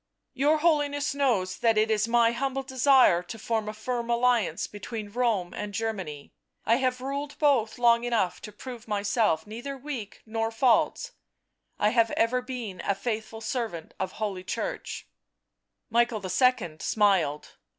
[0.33, 5.11] "Your Holiness knows that it is my humble desire to form a firm alliance between
[5.11, 6.33] Rome and Germany.
[6.65, 11.11] I have ruled both long enough to prove myself neither weak nor false,
[11.77, 15.07] I have ever been a faithful servant of Holy Church"
[15.91, 16.77] Michael II.
[16.79, 17.49] smiled.